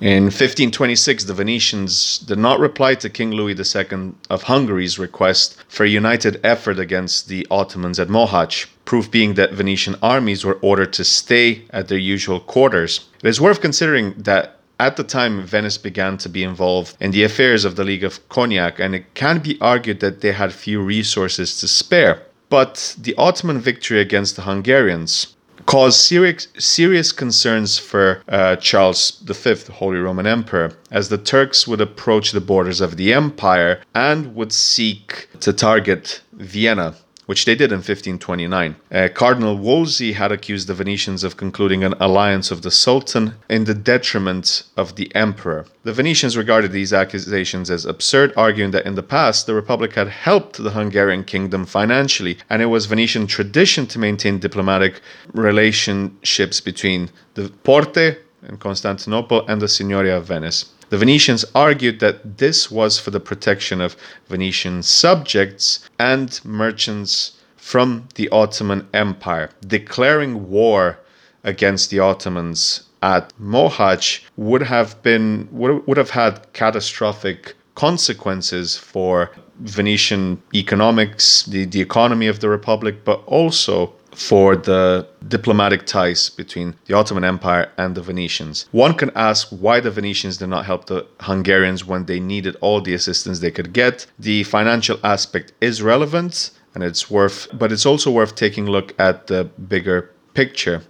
In 0.00 0.24
1526, 0.24 1.24
the 1.24 1.34
Venetians 1.34 2.18
did 2.18 2.38
not 2.38 2.58
reply 2.58 2.96
to 2.96 3.08
King 3.08 3.30
Louis 3.30 3.54
II 3.54 4.14
of 4.28 4.42
Hungary's 4.42 4.98
request 4.98 5.56
for 5.68 5.84
a 5.84 5.88
united 5.88 6.40
effort 6.42 6.80
against 6.80 7.28
the 7.28 7.46
Ottomans 7.48 8.00
at 8.00 8.08
Mohacs, 8.08 8.66
proof 8.84 9.08
being 9.08 9.34
that 9.34 9.52
Venetian 9.52 9.94
armies 10.02 10.44
were 10.44 10.58
ordered 10.62 10.92
to 10.94 11.04
stay 11.04 11.62
at 11.70 11.86
their 11.86 11.98
usual 11.98 12.40
quarters. 12.40 13.06
It 13.22 13.28
is 13.28 13.40
worth 13.40 13.60
considering 13.60 14.14
that 14.18 14.58
at 14.80 14.96
the 14.96 15.04
time, 15.04 15.40
Venice 15.42 15.78
began 15.78 16.18
to 16.18 16.28
be 16.28 16.42
involved 16.42 16.96
in 17.00 17.12
the 17.12 17.22
affairs 17.22 17.64
of 17.64 17.76
the 17.76 17.84
League 17.84 18.02
of 18.02 18.28
Cognac, 18.28 18.80
and 18.80 18.96
it 18.96 19.14
can 19.14 19.38
be 19.38 19.56
argued 19.60 20.00
that 20.00 20.20
they 20.20 20.32
had 20.32 20.52
few 20.52 20.82
resources 20.82 21.60
to 21.60 21.68
spare. 21.68 22.22
But 22.50 22.96
the 22.98 23.14
Ottoman 23.16 23.60
victory 23.60 24.00
against 24.00 24.34
the 24.34 24.42
Hungarians 24.42 25.36
caused 25.66 26.00
serious, 26.00 26.48
serious 26.58 27.12
concerns 27.12 27.78
for 27.78 28.22
uh, 28.28 28.56
Charles 28.56 29.18
V, 29.20 29.72
Holy 29.72 29.98
Roman 29.98 30.26
Emperor, 30.26 30.76
as 30.90 31.08
the 31.08 31.18
Turks 31.18 31.66
would 31.66 31.80
approach 31.80 32.32
the 32.32 32.40
borders 32.40 32.80
of 32.80 32.96
the 32.96 33.12
empire 33.12 33.82
and 33.94 34.34
would 34.34 34.52
seek 34.52 35.28
to 35.40 35.52
target 35.52 36.22
Vienna 36.32 36.94
which 37.26 37.44
they 37.44 37.54
did 37.54 37.72
in 37.72 37.78
1529. 37.78 38.76
Uh, 38.92 39.08
Cardinal 39.14 39.56
Wolsey 39.56 40.12
had 40.12 40.32
accused 40.32 40.68
the 40.68 40.74
Venetians 40.74 41.24
of 41.24 41.36
concluding 41.36 41.82
an 41.82 41.94
alliance 42.00 42.50
of 42.50 42.62
the 42.62 42.70
Sultan 42.70 43.34
in 43.48 43.64
the 43.64 43.74
detriment 43.74 44.64
of 44.76 44.96
the 44.96 45.14
Emperor. 45.14 45.66
The 45.84 45.92
Venetians 45.92 46.36
regarded 46.36 46.72
these 46.72 46.92
accusations 46.92 47.70
as 47.70 47.84
absurd, 47.84 48.32
arguing 48.36 48.70
that 48.72 48.86
in 48.86 48.94
the 48.94 49.02
past 49.02 49.46
the 49.46 49.54
Republic 49.54 49.94
had 49.94 50.08
helped 50.08 50.62
the 50.62 50.70
Hungarian 50.70 51.24
kingdom 51.24 51.64
financially, 51.66 52.38
and 52.50 52.62
it 52.62 52.66
was 52.66 52.86
Venetian 52.86 53.26
tradition 53.26 53.86
to 53.88 53.98
maintain 53.98 54.38
diplomatic 54.38 55.00
relationships 55.32 56.60
between 56.60 57.10
the 57.34 57.48
Porte 57.64 58.18
in 58.48 58.56
Constantinople 58.58 59.46
and 59.48 59.60
the 59.60 59.66
Signoria 59.66 60.18
of 60.18 60.26
Venice. 60.26 60.73
The 60.90 60.98
Venetians 60.98 61.44
argued 61.54 62.00
that 62.00 62.38
this 62.38 62.70
was 62.70 62.98
for 62.98 63.10
the 63.10 63.20
protection 63.20 63.80
of 63.80 63.96
Venetian 64.28 64.82
subjects 64.82 65.88
and 65.98 66.40
merchants 66.44 67.32
from 67.56 68.08
the 68.16 68.28
Ottoman 68.28 68.86
Empire. 68.92 69.50
Declaring 69.66 70.50
war 70.50 70.98
against 71.42 71.90
the 71.90 71.98
Ottomans 72.00 72.84
at 73.02 73.32
Mohacs 73.38 74.20
would 74.36 74.62
have 74.62 75.02
been 75.02 75.48
would 75.52 75.96
have 75.96 76.10
had 76.10 76.52
catastrophic 76.52 77.54
consequences 77.74 78.76
for 78.76 79.30
Venetian 79.60 80.42
economics, 80.54 81.44
the, 81.44 81.64
the 81.64 81.80
economy 81.80 82.26
of 82.26 82.40
the 82.40 82.48
Republic, 82.48 83.04
but 83.04 83.22
also 83.26 83.94
for 84.14 84.56
the 84.56 85.06
diplomatic 85.28 85.86
ties 85.86 86.30
between 86.30 86.74
the 86.86 86.94
Ottoman 86.94 87.24
Empire 87.24 87.70
and 87.76 87.94
the 87.94 88.02
Venetians. 88.02 88.66
One 88.70 88.94
can 88.94 89.10
ask 89.14 89.48
why 89.48 89.80
the 89.80 89.90
Venetians 89.90 90.36
did 90.36 90.48
not 90.48 90.66
help 90.66 90.86
the 90.86 91.06
Hungarians 91.20 91.84
when 91.84 92.06
they 92.06 92.20
needed 92.20 92.56
all 92.60 92.80
the 92.80 92.94
assistance 92.94 93.40
they 93.40 93.50
could 93.50 93.72
get. 93.72 94.06
The 94.18 94.44
financial 94.44 94.98
aspect 95.02 95.52
is 95.60 95.82
relevant 95.82 96.50
and 96.74 96.82
it's 96.82 97.10
worth 97.10 97.48
but 97.52 97.72
it's 97.72 97.86
also 97.86 98.10
worth 98.10 98.34
taking 98.34 98.68
a 98.68 98.70
look 98.70 98.98
at 98.98 99.26
the 99.26 99.44
bigger 99.44 100.10
picture. 100.34 100.82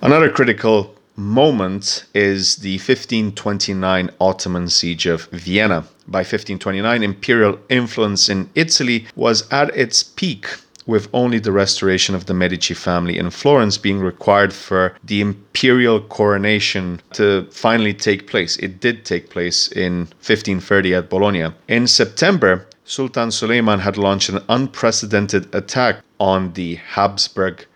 Another 0.00 0.30
critical 0.30 0.94
moment 1.16 2.04
is 2.14 2.56
the 2.56 2.78
1529 2.78 4.10
Ottoman 4.20 4.68
siege 4.68 5.06
of 5.06 5.26
Vienna. 5.26 5.84
By 6.08 6.20
1529, 6.20 7.02
imperial 7.02 7.58
influence 7.68 8.28
in 8.28 8.50
Italy 8.54 9.06
was 9.14 9.48
at 9.50 9.76
its 9.76 10.02
peak 10.02 10.46
with 10.86 11.08
only 11.12 11.38
the 11.38 11.52
restoration 11.52 12.14
of 12.14 12.26
the 12.26 12.34
Medici 12.34 12.74
family 12.74 13.18
in 13.18 13.30
Florence 13.30 13.78
being 13.78 14.00
required 14.00 14.52
for 14.52 14.94
the 15.04 15.20
imperial 15.20 16.00
coronation 16.00 17.00
to 17.12 17.46
finally 17.50 17.94
take 17.94 18.26
place. 18.26 18.56
It 18.56 18.80
did 18.80 19.04
take 19.04 19.30
place 19.30 19.70
in 19.70 20.06
1530 20.20 20.94
at 20.94 21.10
Bologna. 21.10 21.52
In 21.68 21.86
September, 21.86 22.66
Sultan 22.84 23.30
Suleiman 23.30 23.78
had 23.78 23.96
launched 23.96 24.28
an 24.28 24.40
unprecedented 24.48 25.54
attack 25.54 26.02
on 26.18 26.52
the 26.54 26.74
Habsburg 26.76 27.66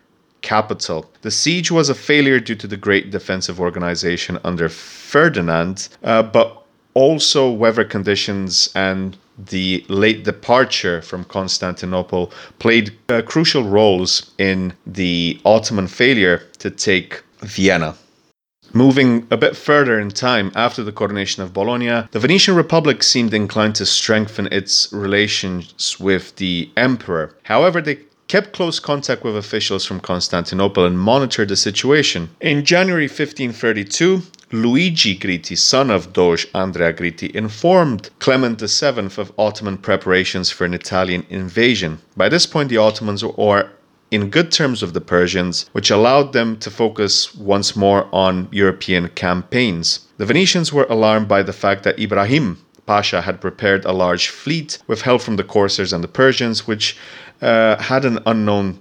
capital. 0.42 1.10
The 1.22 1.30
siege 1.30 1.70
was 1.70 1.88
a 1.88 1.94
failure 1.94 2.40
due 2.40 2.54
to 2.56 2.66
the 2.66 2.76
great 2.76 3.10
defensive 3.10 3.60
organization 3.60 4.38
under 4.44 4.68
Ferdinand, 4.68 5.88
uh, 6.02 6.22
but 6.22 6.64
also 6.94 7.50
weather 7.50 7.84
conditions 7.84 8.70
and 8.74 9.16
the 9.38 9.84
late 9.88 10.24
departure 10.24 11.02
from 11.02 11.24
Constantinople 11.24 12.32
played 12.58 12.92
uh, 13.08 13.22
crucial 13.22 13.64
roles 13.64 14.30
in 14.38 14.72
the 14.86 15.40
Ottoman 15.44 15.88
failure 15.88 16.38
to 16.58 16.70
take 16.70 17.22
Vienna. 17.40 17.96
Moving 18.72 19.26
a 19.30 19.36
bit 19.36 19.56
further 19.56 19.98
in 19.98 20.10
time 20.10 20.50
after 20.54 20.82
the 20.82 20.92
coronation 20.92 21.42
of 21.42 21.52
Bologna, 21.52 22.08
the 22.10 22.18
Venetian 22.18 22.54
Republic 22.54 23.02
seemed 23.02 23.32
inclined 23.32 23.74
to 23.76 23.86
strengthen 23.86 24.48
its 24.52 24.92
relations 24.92 25.98
with 26.00 26.36
the 26.36 26.70
emperor. 26.76 27.34
However, 27.44 27.80
they 27.80 28.00
kept 28.28 28.52
close 28.52 28.80
contact 28.80 29.22
with 29.22 29.36
officials 29.36 29.84
from 29.84 30.00
Constantinople 30.00 30.84
and 30.84 30.98
monitored 30.98 31.48
the 31.48 31.56
situation. 31.56 32.28
In 32.40 32.64
January 32.64 33.04
1532, 33.04 34.22
Luigi 34.52 35.18
Gritti, 35.18 35.58
son 35.58 35.90
of 35.90 36.12
Doge 36.12 36.46
Andrea 36.54 36.92
Gritti, 36.92 37.34
informed 37.34 38.10
Clement 38.20 38.60
VII 38.60 39.20
of 39.20 39.32
Ottoman 39.36 39.76
preparations 39.76 40.50
for 40.50 40.64
an 40.64 40.72
Italian 40.72 41.26
invasion. 41.28 41.98
By 42.16 42.28
this 42.28 42.46
point, 42.46 42.68
the 42.68 42.76
Ottomans 42.76 43.24
were 43.24 43.70
in 44.12 44.30
good 44.30 44.52
terms 44.52 44.82
with 44.82 44.94
the 44.94 45.00
Persians, 45.00 45.66
which 45.72 45.90
allowed 45.90 46.32
them 46.32 46.56
to 46.58 46.70
focus 46.70 47.34
once 47.34 47.74
more 47.74 48.08
on 48.12 48.48
European 48.52 49.08
campaigns. 49.08 50.06
The 50.18 50.26
Venetians 50.26 50.72
were 50.72 50.86
alarmed 50.88 51.26
by 51.26 51.42
the 51.42 51.52
fact 51.52 51.82
that 51.82 51.98
Ibrahim 51.98 52.64
Pasha 52.86 53.22
had 53.22 53.40
prepared 53.40 53.84
a 53.84 53.92
large 53.92 54.28
fleet 54.28 54.78
with 54.86 55.02
help 55.02 55.22
from 55.22 55.34
the 55.34 55.42
Corsairs 55.42 55.92
and 55.92 56.04
the 56.04 56.08
Persians, 56.08 56.68
which 56.68 56.96
uh, 57.42 57.82
had 57.82 58.04
an 58.04 58.20
unknown 58.26 58.78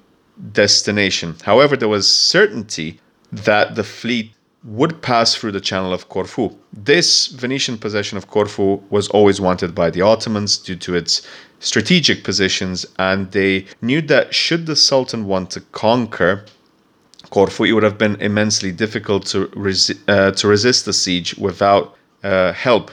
destination. 0.52 1.36
However, 1.44 1.76
there 1.76 1.90
was 1.90 2.08
certainty 2.08 3.00
that 3.32 3.74
the 3.76 3.84
fleet 3.84 4.35
would 4.66 5.02
pass 5.02 5.36
through 5.36 5.52
the 5.52 5.62
channel 5.62 5.94
of 5.94 6.10
Corfu. 6.10 6.50
This 6.74 7.28
Venetian 7.28 7.78
possession 7.78 8.18
of 8.18 8.28
Corfu 8.28 8.82
was 8.90 9.08
always 9.10 9.40
wanted 9.40 9.76
by 9.76 9.92
the 9.92 10.02
Ottomans 10.02 10.58
due 10.58 10.76
to 10.78 10.96
its 10.96 11.22
strategic 11.60 12.24
positions, 12.24 12.86
and 12.98 13.32
they 13.32 13.66
knew 13.82 14.02
that 14.02 14.34
should 14.34 14.66
the 14.66 14.76
Sultan 14.76 15.26
want 15.26 15.52
to 15.52 15.62
conquer 15.62 16.46
Corfu, 17.30 17.64
it 17.64 17.74
would 17.74 17.84
have 17.84 17.98
been 17.98 18.16
immensely 18.22 18.72
difficult 18.72 19.26
to, 19.28 19.48
resi- 19.48 20.00
uh, 20.08 20.32
to 20.32 20.48
resist 20.48 20.86
the 20.86 20.94
siege 20.94 21.36
without 21.38 21.96
uh, 22.24 22.54
help. 22.54 22.92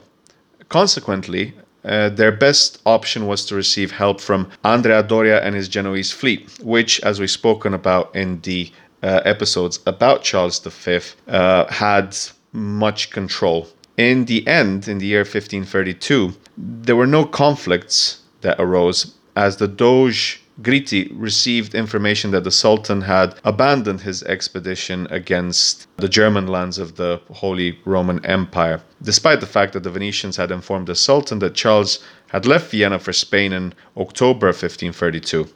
Consequently, 0.68 1.54
uh, 1.84 2.08
their 2.10 2.32
best 2.32 2.80
option 2.86 3.26
was 3.26 3.44
to 3.46 3.54
receive 3.54 3.90
help 3.90 4.20
from 4.20 4.48
Andrea 4.64 5.02
Doria 5.02 5.42
and 5.42 5.54
his 5.54 5.68
Genoese 5.68 6.10
fleet, 6.10 6.58
which, 6.62 7.00
as 7.00 7.20
we've 7.20 7.30
spoken 7.30 7.74
about 7.74 8.14
in 8.14 8.40
the 8.42 8.72
uh, 9.02 9.20
episodes 9.24 9.80
about 9.86 10.22
Charles 10.22 10.58
V 10.60 11.00
uh, 11.28 11.72
had 11.72 12.16
much 12.52 13.10
control. 13.10 13.68
In 13.96 14.24
the 14.24 14.46
end, 14.46 14.88
in 14.88 14.98
the 14.98 15.06
year 15.06 15.20
1532, 15.20 16.34
there 16.56 16.96
were 16.96 17.06
no 17.06 17.24
conflicts 17.24 18.22
that 18.40 18.56
arose 18.58 19.14
as 19.36 19.56
the 19.56 19.68
Doge 19.68 20.42
Gritti 20.60 21.10
received 21.14 21.74
information 21.74 22.30
that 22.32 22.44
the 22.44 22.50
Sultan 22.50 23.00
had 23.00 23.34
abandoned 23.44 24.02
his 24.02 24.22
expedition 24.24 25.06
against 25.10 25.88
the 25.96 26.08
German 26.08 26.46
lands 26.46 26.78
of 26.78 26.96
the 26.96 27.20
Holy 27.32 27.78
Roman 27.84 28.24
Empire, 28.24 28.82
despite 29.02 29.40
the 29.40 29.46
fact 29.46 29.72
that 29.72 29.82
the 29.82 29.90
Venetians 29.90 30.36
had 30.36 30.50
informed 30.50 30.88
the 30.88 30.94
Sultan 30.94 31.38
that 31.38 31.54
Charles 31.54 32.04
had 32.28 32.46
left 32.46 32.70
Vienna 32.70 32.98
for 32.98 33.12
Spain 33.12 33.52
in 33.52 33.74
October 33.96 34.48
1532. 34.48 35.48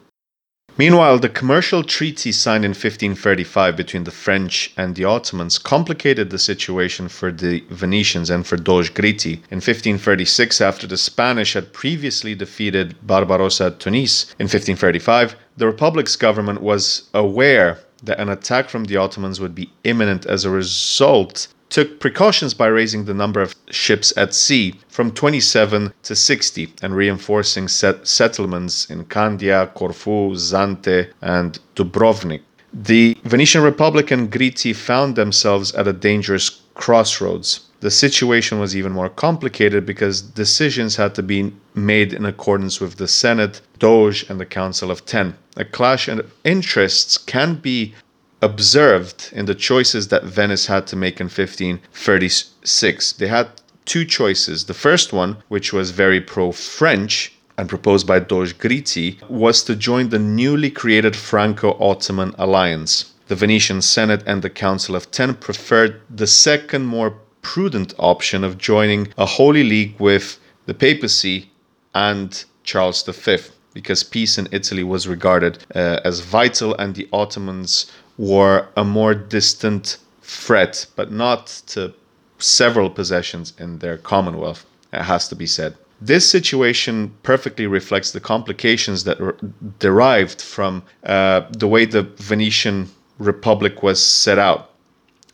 Meanwhile, 0.77 1.17
the 1.19 1.29
commercial 1.29 1.81
treaty 1.81 2.31
signed 2.31 2.63
in 2.63 2.69
1535 2.69 3.75
between 3.75 4.03
the 4.03 4.11
French 4.11 4.71
and 4.77 4.93
the 4.93 5.05
Ottomans 5.05 5.57
complicated 5.57 6.29
the 6.29 6.37
situation 6.37 7.07
for 7.07 7.31
the 7.31 7.63
Venetians 7.71 8.29
and 8.29 8.45
for 8.45 8.57
Doge 8.57 8.93
Gritti. 8.93 9.41
In 9.49 9.57
1536, 9.57 10.61
after 10.61 10.85
the 10.85 10.95
Spanish 10.95 11.53
had 11.53 11.73
previously 11.73 12.35
defeated 12.35 12.95
Barbarossa 13.01 13.65
at 13.65 13.79
Tunis 13.79 14.25
in 14.37 14.45
1535, 14.45 15.35
the 15.57 15.65
Republic's 15.65 16.15
government 16.15 16.61
was 16.61 17.09
aware 17.11 17.79
that 18.03 18.19
an 18.19 18.29
attack 18.29 18.69
from 18.69 18.83
the 18.83 18.97
Ottomans 18.97 19.39
would 19.39 19.55
be 19.55 19.71
imminent 19.83 20.27
as 20.27 20.45
a 20.45 20.51
result 20.51 21.47
took 21.69 21.99
precautions 21.99 22.53
by 22.53 22.67
raising 22.67 23.05
the 23.05 23.13
number 23.13 23.41
of 23.41 23.55
ships 23.69 24.13
at 24.17 24.33
sea 24.33 24.73
from 24.87 25.11
27 25.11 25.93
to 26.03 26.15
60 26.15 26.73
and 26.81 26.95
reinforcing 26.95 27.67
set- 27.67 28.07
settlements 28.07 28.89
in 28.89 29.05
Candia, 29.05 29.71
Corfu, 29.73 30.33
Zante, 30.35 31.11
and 31.21 31.59
Dubrovnik. 31.75 32.41
The 32.73 33.17
Venetian 33.23 33.63
Republic 33.63 34.11
and 34.11 34.31
Gritti 34.31 34.75
found 34.75 35.15
themselves 35.15 35.73
at 35.73 35.87
a 35.87 35.93
dangerous 35.93 36.61
crossroads. 36.73 37.61
The 37.79 37.91
situation 37.91 38.59
was 38.59 38.75
even 38.75 38.91
more 38.91 39.09
complicated 39.09 39.85
because 39.85 40.21
decisions 40.21 40.95
had 40.95 41.13
to 41.15 41.23
be 41.23 41.53
made 41.75 42.11
in 42.11 42.25
accordance 42.25 42.79
with 42.79 42.95
the 42.95 43.07
Senate, 43.07 43.61
Doge, 43.79 44.25
and 44.29 44.39
the 44.39 44.45
Council 44.45 44.89
of 44.89 45.05
Ten. 45.05 45.35
A 45.55 45.65
clash 45.65 46.07
of 46.07 46.31
interests 46.43 47.17
can 47.17 47.55
be 47.55 47.93
observed 48.41 49.29
in 49.33 49.45
the 49.45 49.55
choices 49.55 50.09
that 50.09 50.23
Venice 50.23 50.67
had 50.67 50.87
to 50.87 50.95
make 50.95 51.19
in 51.19 51.25
1536. 51.25 53.13
They 53.13 53.27
had 53.27 53.49
two 53.85 54.05
choices. 54.05 54.65
The 54.65 54.73
first 54.73 55.13
one, 55.13 55.37
which 55.47 55.73
was 55.73 55.91
very 55.91 56.21
pro 56.21 56.51
French, 56.51 57.33
and 57.57 57.67
proposed 57.67 58.05
by 58.05 58.19
Doge 58.19 58.57
Gritti, 58.59 59.19
was 59.29 59.63
to 59.63 59.75
join 59.75 60.09
the 60.09 60.19
newly 60.19 60.69
created 60.69 61.15
Franco 61.15 61.75
Ottoman 61.79 62.35
alliance. 62.37 63.13
The 63.27 63.35
Venetian 63.35 63.81
Senate 63.81 64.23
and 64.27 64.41
the 64.41 64.49
Council 64.49 64.95
of 64.95 65.09
Ten 65.09 65.33
preferred 65.33 66.01
the 66.09 66.27
second, 66.27 66.85
more 66.85 67.17
prudent 67.41 67.93
option 67.97 68.43
of 68.43 68.57
joining 68.57 69.07
a 69.17 69.25
holy 69.25 69.63
league 69.63 69.99
with 69.99 70.37
the 70.65 70.73
papacy 70.73 71.49
and 71.95 72.45
Charles 72.63 73.01
V, 73.03 73.37
because 73.73 74.03
peace 74.03 74.37
in 74.37 74.47
Italy 74.51 74.83
was 74.83 75.07
regarded 75.07 75.65
uh, 75.73 75.99
as 76.03 76.19
vital 76.19 76.75
and 76.75 76.93
the 76.93 77.07
Ottomans 77.11 77.91
were 78.17 78.67
a 78.75 78.83
more 78.83 79.13
distant 79.13 79.97
threat, 80.21 80.85
but 80.95 81.11
not 81.11 81.47
to 81.67 81.93
several 82.39 82.89
possessions 82.89 83.53
in 83.57 83.79
their 83.79 83.97
commonwealth, 83.97 84.65
it 84.93 85.03
has 85.03 85.27
to 85.29 85.35
be 85.35 85.47
said. 85.47 85.75
This 85.99 86.29
situation 86.29 87.15
perfectly 87.23 87.65
reflects 87.65 88.11
the 88.11 88.19
complications 88.19 89.03
that 89.05 89.19
were 89.19 89.35
derived 89.79 90.41
from 90.41 90.83
uh, 91.03 91.41
the 91.49 91.67
way 91.67 91.85
the 91.85 92.03
Venetian 92.03 92.89
Republic 93.17 93.81
was 93.81 94.03
set 94.03 94.37
out. 94.37 94.71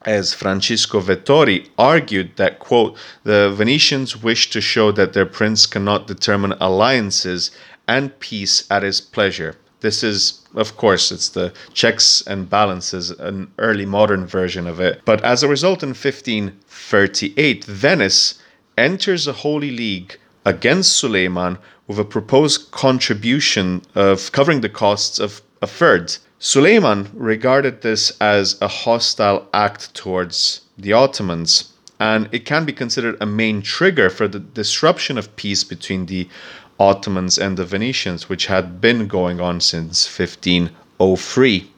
As 0.06 0.34
Francisco 0.34 1.02
Vettori 1.02 1.70
argued 1.78 2.36
that, 2.36 2.60
quote, 2.60 2.98
the 3.24 3.52
Venetians 3.52 4.22
wish 4.22 4.50
to 4.52 4.62
show 4.62 4.92
that 4.94 5.14
their 5.14 5.26
prince 5.26 5.66
cannot 5.66 6.08
determine 6.08 6.54
alliances 6.60 7.52
and 7.88 8.18
peace 8.20 8.66
at 8.70 8.84
his 8.84 9.02
pleasure. 9.02 9.56
This 9.84 10.02
is, 10.02 10.40
of 10.56 10.78
course, 10.78 11.12
it's 11.12 11.28
the 11.28 11.52
checks 11.74 12.24
and 12.26 12.50
balances, 12.50 13.12
an 13.12 13.52
early 13.58 13.86
modern 13.86 14.26
version 14.26 14.66
of 14.66 14.80
it. 14.80 15.02
But 15.04 15.22
as 15.26 15.44
a 15.44 15.50
result, 15.50 15.84
in 15.84 15.90
1538, 15.90 17.66
Venice 17.66 18.42
enters 18.78 19.28
a 19.28 19.34
Holy 19.34 19.72
League 19.72 20.18
against 20.46 20.94
Suleiman 20.94 21.58
with 21.86 22.00
a 22.00 22.06
proposed 22.06 22.72
contribution 22.72 23.82
of 23.94 24.32
covering 24.32 24.62
the 24.62 24.70
costs 24.70 25.20
of 25.20 25.42
a 25.62 25.68
third. 25.68 26.16
Suleiman 26.40 27.10
regarded 27.14 27.82
this 27.82 28.14
as 28.22 28.58
a 28.62 28.70
hostile 28.70 29.50
act 29.54 29.94
towards 29.94 30.62
the 30.78 30.94
Ottomans, 30.94 31.74
and 32.00 32.30
it 32.32 32.46
can 32.46 32.64
be 32.64 32.72
considered 32.72 33.18
a 33.20 33.26
main 33.26 33.62
trigger 33.62 34.10
for 34.10 34.30
the 34.30 34.40
disruption 34.40 35.18
of 35.18 35.36
peace 35.36 35.66
between 35.66 36.06
the 36.06 36.30
Ottomans 36.80 37.38
and 37.38 37.58
the 37.58 37.66
Venetians, 37.66 38.30
which 38.30 38.48
had 38.48 38.82
been 38.82 39.08
going 39.08 39.40
on 39.40 39.62
since 39.62 40.08
1503. 40.08 41.70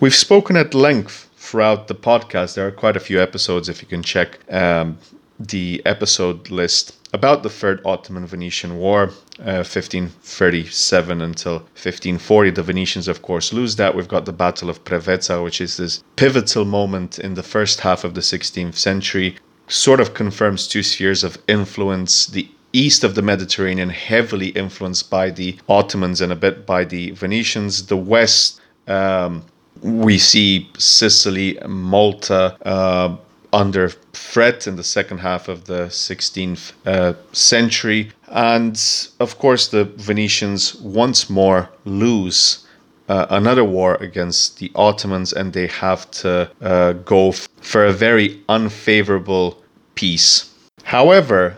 We've 0.00 0.14
spoken 0.14 0.56
at 0.56 0.74
length 0.74 1.30
throughout 1.36 1.88
the 1.88 1.94
podcast. 1.94 2.54
There 2.54 2.66
are 2.66 2.72
quite 2.72 2.96
a 2.96 3.00
few 3.00 3.20
episodes, 3.20 3.68
if 3.68 3.80
you 3.80 3.88
can 3.88 4.02
check 4.02 4.40
um, 4.52 4.98
the 5.38 5.82
episode 5.84 6.50
list 6.50 6.96
about 7.12 7.42
the 7.42 7.48
Third 7.48 7.80
Ottoman 7.84 8.26
Venetian 8.26 8.76
War, 8.78 9.04
uh, 9.38 9.64
1537 9.64 11.20
until 11.22 11.54
1540. 11.54 12.50
The 12.50 12.62
Venetians, 12.62 13.08
of 13.08 13.22
course, 13.22 13.52
lose 13.52 13.76
that. 13.76 13.94
We've 13.94 14.08
got 14.08 14.26
the 14.26 14.32
Battle 14.32 14.68
of 14.68 14.84
Preveza, 14.84 15.42
which 15.42 15.60
is 15.60 15.76
this 15.76 16.02
pivotal 16.16 16.64
moment 16.64 17.18
in 17.18 17.34
the 17.34 17.42
first 17.42 17.80
half 17.80 18.04
of 18.04 18.14
the 18.14 18.20
16th 18.20 18.74
century, 18.74 19.36
sort 19.68 20.00
of 20.00 20.14
confirms 20.14 20.68
two 20.68 20.82
spheres 20.82 21.24
of 21.24 21.38
influence. 21.48 22.26
The 22.26 22.48
east 22.76 23.04
of 23.04 23.14
the 23.14 23.22
Mediterranean, 23.22 23.88
heavily 23.88 24.48
influenced 24.48 25.10
by 25.10 25.30
the 25.30 25.56
Ottomans 25.68 26.20
and 26.20 26.30
a 26.30 26.36
bit 26.36 26.66
by 26.66 26.84
the 26.84 27.10
Venetians. 27.12 27.86
The 27.86 27.96
west, 27.96 28.60
um, 28.86 29.44
we 29.82 30.18
see 30.18 30.70
Sicily, 30.78 31.58
Malta, 31.66 32.56
uh, 32.64 33.16
under 33.52 33.88
threat 34.12 34.66
in 34.66 34.76
the 34.76 34.84
second 34.84 35.18
half 35.18 35.48
of 35.48 35.64
the 35.64 35.86
16th 35.86 36.72
uh, 36.84 37.14
century. 37.32 38.12
And 38.28 38.76
of 39.20 39.38
course, 39.38 39.68
the 39.68 39.84
Venetians 39.84 40.74
once 40.76 41.30
more 41.30 41.70
lose 41.84 42.66
uh, 43.08 43.26
another 43.30 43.64
war 43.64 43.94
against 44.00 44.58
the 44.58 44.70
Ottomans 44.74 45.32
and 45.32 45.52
they 45.52 45.68
have 45.68 46.10
to 46.10 46.50
uh, 46.60 46.92
go 46.92 47.28
f- 47.28 47.48
for 47.60 47.86
a 47.86 47.92
very 47.92 48.42
unfavorable 48.48 49.62
peace. 49.94 50.52
However, 50.82 51.56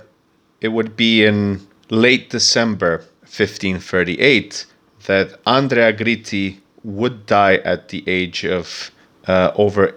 it 0.61 0.69
would 0.69 0.97
be 0.97 1.25
in 1.25 1.67
late 1.91 2.31
December 2.31 2.99
1538 3.23 4.67
that 5.07 5.39
Andrea 5.47 5.93
Gritti 5.93 6.59
would 6.85 7.27
die 7.27 7.57
at 7.57 7.89
the 7.89 8.05
age 8.07 8.45
of 8.45 8.91
uh, 9.27 9.53
over 9.57 9.95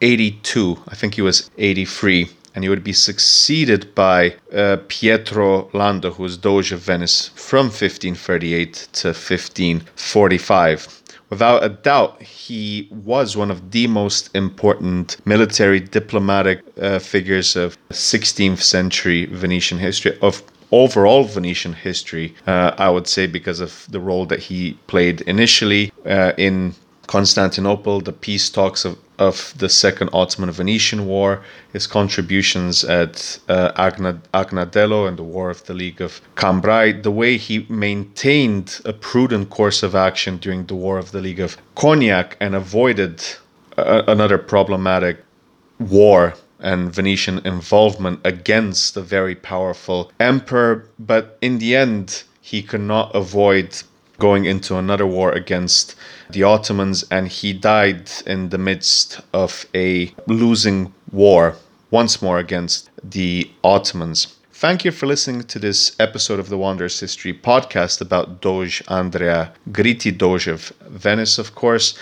82. 0.00 0.78
I 0.88 0.94
think 0.94 1.14
he 1.14 1.22
was 1.22 1.50
83. 1.58 2.28
And 2.54 2.62
he 2.62 2.70
would 2.70 2.84
be 2.84 2.92
succeeded 2.92 3.94
by 3.96 4.36
uh, 4.52 4.76
Pietro 4.86 5.68
Lando, 5.72 6.12
who 6.12 6.22
was 6.22 6.36
Doge 6.36 6.70
of 6.70 6.80
Venice 6.80 7.28
from 7.34 7.66
1538 7.66 8.72
to 8.92 9.08
1545. 9.08 11.02
Without 11.34 11.64
a 11.64 11.68
doubt, 11.68 12.22
he 12.22 12.88
was 12.92 13.36
one 13.36 13.50
of 13.50 13.72
the 13.72 13.88
most 13.88 14.30
important 14.36 15.16
military 15.26 15.80
diplomatic 15.80 16.62
uh, 16.80 17.00
figures 17.00 17.56
of 17.56 17.76
16th 17.90 18.62
century 18.62 19.26
Venetian 19.26 19.78
history, 19.80 20.16
of 20.22 20.44
overall 20.70 21.24
Venetian 21.24 21.72
history, 21.72 22.36
uh, 22.46 22.76
I 22.78 22.88
would 22.88 23.08
say, 23.08 23.26
because 23.26 23.58
of 23.58 23.84
the 23.90 23.98
role 23.98 24.26
that 24.26 24.38
he 24.38 24.74
played 24.86 25.22
initially 25.22 25.92
uh, 26.06 26.34
in 26.38 26.76
Constantinople, 27.08 28.00
the 28.00 28.12
peace 28.12 28.48
talks 28.48 28.84
of, 28.84 28.96
of 29.18 29.54
the 29.58 29.68
Second 29.68 30.10
Ottoman 30.12 30.50
Venetian 30.50 31.06
War, 31.06 31.42
his 31.72 31.86
contributions 31.86 32.84
at 32.84 33.38
uh, 33.48 33.72
Agnadello 33.72 35.06
and 35.08 35.16
the 35.16 35.22
War 35.22 35.50
of 35.50 35.64
the 35.66 35.74
League 35.74 36.00
of 36.00 36.20
Cambrai, 36.36 36.92
the 36.92 37.10
way 37.10 37.36
he 37.36 37.66
maintained 37.68 38.80
a 38.84 38.92
prudent 38.92 39.50
course 39.50 39.82
of 39.82 39.94
action 39.94 40.38
during 40.38 40.66
the 40.66 40.74
War 40.74 40.98
of 40.98 41.12
the 41.12 41.20
League 41.20 41.40
of 41.40 41.56
Cognac 41.74 42.36
and 42.40 42.54
avoided 42.54 43.22
uh, 43.76 44.02
another 44.06 44.38
problematic 44.38 45.24
war 45.78 46.34
and 46.60 46.92
Venetian 46.92 47.40
involvement 47.46 48.20
against 48.24 48.96
a 48.96 49.02
very 49.02 49.34
powerful 49.34 50.10
emperor. 50.18 50.88
But 50.98 51.38
in 51.40 51.58
the 51.58 51.76
end, 51.76 52.24
he 52.40 52.62
could 52.62 52.80
not 52.80 53.14
avoid 53.14 53.82
going 54.18 54.44
into 54.44 54.76
another 54.76 55.06
war 55.06 55.32
against 55.32 55.94
the 56.30 56.42
Ottomans, 56.42 57.04
and 57.10 57.28
he 57.28 57.52
died 57.52 58.10
in 58.26 58.48
the 58.48 58.58
midst 58.58 59.20
of 59.32 59.66
a 59.74 60.14
losing 60.26 60.92
war 61.12 61.56
once 61.90 62.20
more 62.22 62.38
against 62.38 62.90
the 63.02 63.50
Ottomans. 63.62 64.36
Thank 64.52 64.84
you 64.84 64.92
for 64.92 65.06
listening 65.06 65.42
to 65.42 65.58
this 65.58 65.94
episode 65.98 66.38
of 66.38 66.48
the 66.48 66.56
Wanderers 66.56 66.98
History 66.98 67.34
podcast 67.34 68.00
about 68.00 68.40
Doge 68.40 68.82
Andrea 68.88 69.52
Gritti, 69.70 70.16
Doge 70.16 70.46
of 70.46 70.72
Venice, 70.88 71.38
of 71.38 71.54
course. 71.54 71.98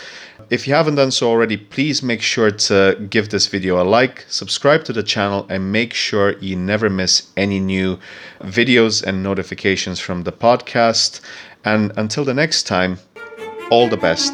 If 0.50 0.68
you 0.68 0.74
haven't 0.74 0.96
done 0.96 1.10
so 1.10 1.28
already, 1.28 1.56
please 1.56 2.02
make 2.02 2.20
sure 2.20 2.50
to 2.50 3.06
give 3.08 3.30
this 3.30 3.46
video 3.46 3.82
a 3.82 3.84
like, 3.84 4.26
subscribe 4.28 4.84
to 4.84 4.92
the 4.92 5.02
channel, 5.02 5.46
and 5.48 5.72
make 5.72 5.94
sure 5.94 6.38
you 6.38 6.54
never 6.54 6.90
miss 6.90 7.30
any 7.36 7.58
new 7.58 7.98
videos 8.42 9.02
and 9.02 9.22
notifications 9.22 9.98
from 9.98 10.24
the 10.24 10.32
podcast. 10.32 11.20
And 11.64 11.92
until 11.96 12.24
the 12.24 12.34
next 12.34 12.64
time, 12.64 12.98
all 13.70 13.88
the 13.88 13.96
best. 13.96 14.32